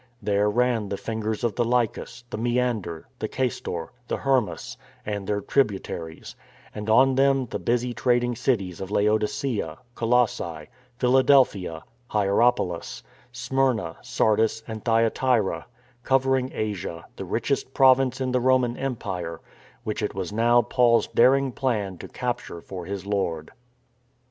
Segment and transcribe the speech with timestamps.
[0.19, 5.41] There ran the fingers of the Lycus, the Meander, the Caistor, the Hermus, and their
[5.41, 6.35] tributaries;
[6.73, 10.65] and on them the busy trading cities of Laodicea, Colossse,
[10.97, 15.67] Philadelphia, Hierapolis, Smyrna, Sardis and Thyatira,
[16.01, 19.39] covering Asia, the richest province in the Roman Empire—
[19.83, 23.51] which it was now Paul's daring plan to capture for his Lord.